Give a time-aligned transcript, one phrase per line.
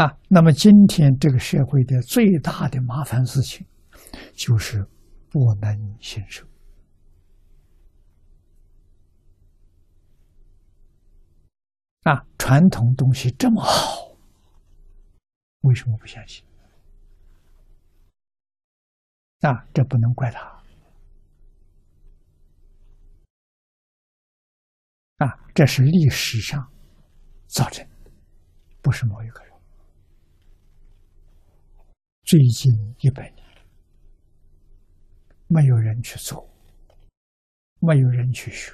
[0.00, 3.66] 啊，那么今天这个社会的最大的麻烦事情，
[4.32, 4.82] 就是
[5.28, 6.46] 不能信受。
[12.04, 14.16] 啊，传统东西这么好，
[15.60, 16.42] 为什么不相信？
[19.40, 20.40] 啊，这不能怪他。
[25.18, 26.66] 啊，这是历史上
[27.48, 28.10] 造成的，
[28.80, 29.49] 不是某一个人。
[32.24, 33.44] 最近一百年，
[35.48, 36.48] 没有人去做，
[37.80, 38.72] 没有人去学。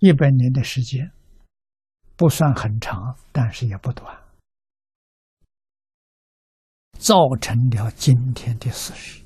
[0.00, 1.10] 一百年的时间
[2.14, 4.16] 不算很长，但是也不短，
[6.98, 9.24] 造成了今天的事实。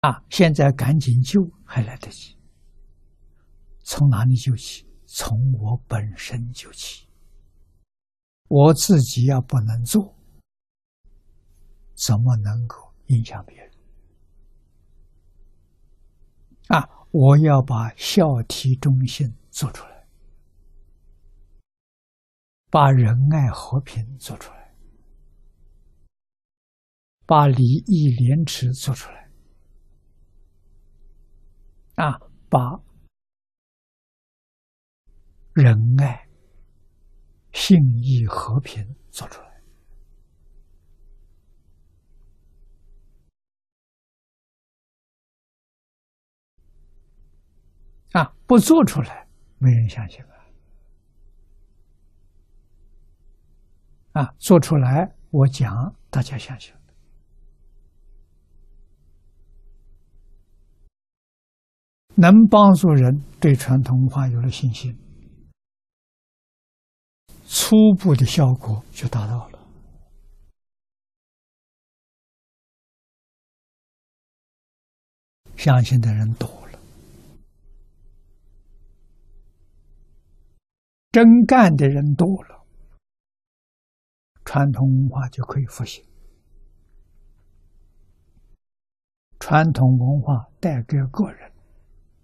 [0.00, 2.36] 啊，现在赶紧救还来得及。
[3.82, 4.86] 从哪里救起？
[5.06, 7.07] 从我本身救起。
[8.48, 10.14] 我自己要不能做，
[11.94, 13.70] 怎么能够影响别人？
[16.68, 20.06] 啊，我要把孝悌忠信做出来，
[22.70, 24.74] 把仁爱和平做出来，
[27.26, 29.30] 把礼义廉耻做出来，
[31.96, 32.80] 啊，把
[35.54, 36.27] 仁爱。
[37.68, 39.48] 信义和平做出来
[48.12, 48.34] 啊！
[48.46, 50.24] 不做出来，没人相信
[54.14, 54.22] 啊！
[54.22, 56.74] 啊，做出来，我讲，大家相信
[62.14, 64.98] 能帮助人对传统文化有了信心。
[67.50, 69.58] 初步的效果就达到了，
[75.56, 76.78] 相信的人多了，
[81.10, 82.64] 真干的人多了，
[84.44, 86.04] 传统文化就可以复兴。
[89.40, 91.50] 传统文化带给个人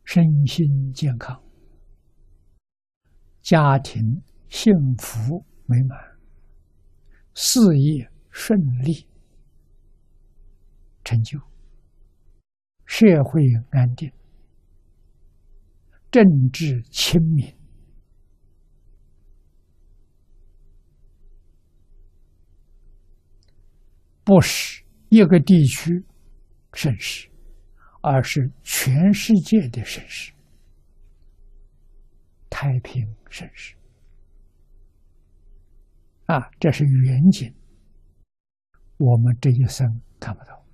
[0.04, 1.42] 身心健康，
[3.40, 4.22] 家庭。
[4.54, 5.98] 幸福美满，
[7.34, 9.09] 事业顺利，
[11.03, 11.41] 成就，
[12.87, 14.12] 社会安定，
[16.12, 17.53] 政治清明，
[24.22, 26.04] 不是一个地区
[26.72, 27.28] 盛世，
[28.03, 30.32] 而是全世界的盛世，
[32.48, 33.75] 太平盛世。
[36.26, 37.54] 啊，这是远景，
[38.96, 40.64] 我们这一生看不到。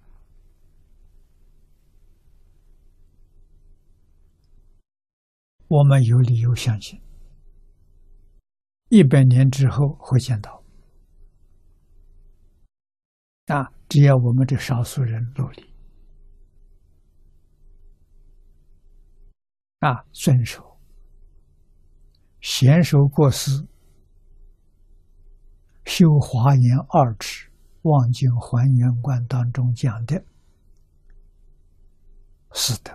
[5.66, 7.00] 我们有理由相信，
[8.90, 10.62] 一百年之后会见到。
[13.46, 15.74] 啊，只要我们这少数人努力，
[19.80, 20.78] 啊，遵守，
[22.40, 23.69] 娴熟过失。
[26.00, 27.50] 修华严二尺
[27.82, 30.24] 望境还原观当中讲的
[32.54, 32.90] 四德，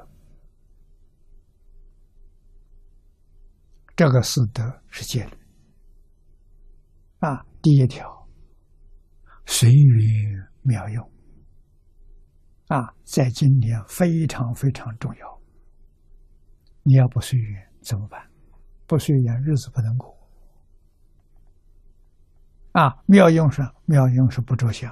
[3.95, 5.38] 这个四德是戒律
[7.19, 7.45] 啊。
[7.61, 8.27] 第一条，
[9.45, 11.11] 随缘妙用
[12.69, 15.41] 啊，在今天非常非常重要。
[16.81, 18.19] 你要不随缘怎么办？
[18.88, 20.25] 不随缘，日子不能过。
[22.75, 24.91] 啊，妙用是妙用是不着相，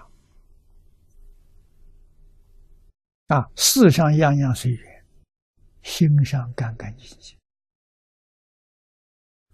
[3.27, 5.05] 啊，世上样样随缘，
[5.81, 7.37] 心上干干净净，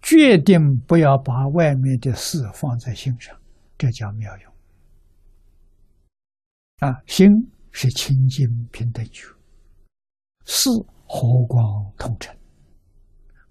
[0.00, 3.36] 决定不要把外面的事放在心上，
[3.76, 4.52] 这叫妙用。
[6.88, 7.28] 啊，心
[7.72, 9.26] 是清净平等觉，
[10.44, 10.70] 事
[11.04, 12.38] 和光同尘，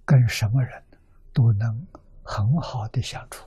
[0.05, 0.81] 跟什么人
[1.33, 1.85] 都能
[2.23, 3.45] 很好的相处。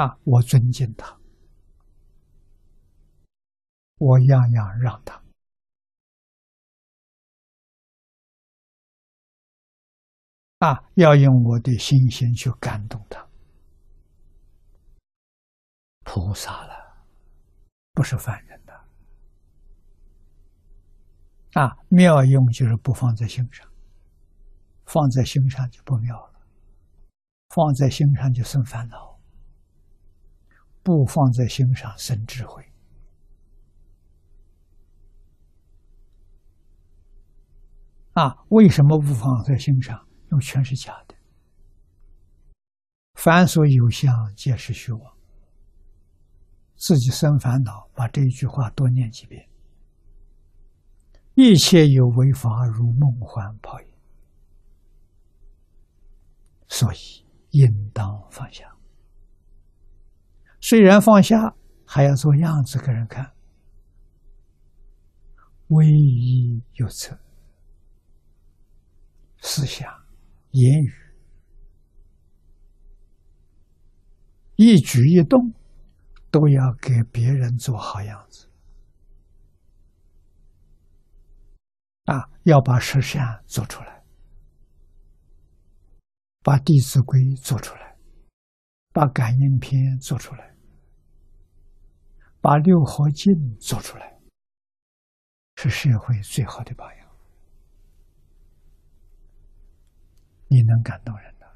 [0.00, 1.14] 啊，我尊敬他，
[3.98, 5.22] 我样样让他。
[10.60, 13.28] 啊，要用我的心心去感动他。
[16.04, 17.04] 菩萨了，
[17.92, 18.72] 不是凡人的。
[21.60, 23.70] 啊，妙用就是不放在心上，
[24.86, 26.40] 放在心上就不妙了，
[27.50, 29.09] 放在心上就生烦恼，
[30.82, 32.64] 不放在心上生智慧。
[38.14, 40.06] 啊，为什么不放在心上？
[40.30, 41.14] 因为全是假的，
[43.14, 45.16] 凡所有相，皆是虚妄。
[46.76, 49.48] 自己生烦恼，把这一句话多念几遍。
[51.34, 53.86] 一切有为法，如梦幻泡影，
[56.68, 58.64] 所以应当放下。
[60.60, 61.54] 虽然放下，
[61.86, 63.32] 还要做样子给人看，
[65.68, 67.18] 唯一有则。
[69.42, 69.90] 思想、
[70.50, 70.92] 言语、
[74.56, 75.54] 一举一动，
[76.30, 78.50] 都要给别人做好样子。
[82.04, 84.04] 啊，要把十善做出来，
[86.42, 87.96] 把《弟子规》做出来，
[88.92, 90.49] 把《感应篇》做出来，
[92.40, 94.18] 把《六合经》做出来，
[95.56, 97.06] 是社会最好的榜样。
[100.48, 101.46] 你能感动人的，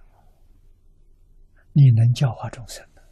[1.72, 3.02] 你能教化众生的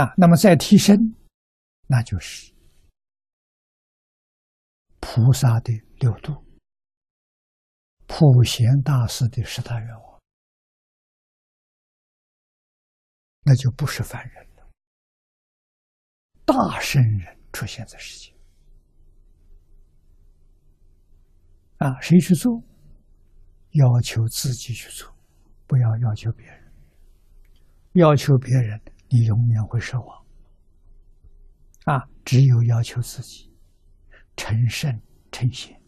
[0.00, 0.14] 啊！
[0.16, 0.96] 那么再提升，
[1.88, 2.54] 那就是
[4.98, 6.42] 菩萨的六度、
[8.06, 10.09] 普贤大师的十大愿望，
[13.50, 14.70] 那就不是凡人了，
[16.44, 18.32] 大圣人出现在世界。
[21.78, 22.62] 啊，谁去做？
[23.70, 25.12] 要求自己去做，
[25.66, 26.72] 不要要求别人。
[27.94, 30.24] 要求别人，你永远会失望。
[31.86, 33.52] 啊，只有要求自己，
[34.36, 35.02] 成圣
[35.32, 35.79] 成贤。